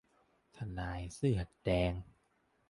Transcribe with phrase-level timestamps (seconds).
[0.55, 1.93] ทนายเสื้อแดง